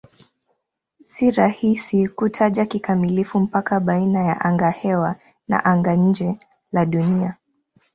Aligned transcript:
Si 1.03 1.31
rahisi 1.31 2.07
kutaja 2.07 2.65
kikamilifu 2.65 3.39
mpaka 3.39 3.79
baina 3.79 4.19
ya 4.23 4.41
angahewa 4.41 5.15
na 5.47 5.65
anga-nje 5.65 6.39
la 6.71 6.85
Dunia. 6.85 7.37